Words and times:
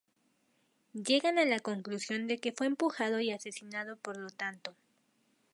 Llegan 0.93 1.37
a 1.37 1.45
la 1.45 1.59
conclusión 1.59 2.25
de 2.25 2.39
que 2.39 2.51
fue 2.53 2.65
empujado, 2.65 3.19
y 3.19 3.29
asesinado 3.29 3.97
por 3.97 4.17
lo 4.17 4.31
tanto. 4.31 4.73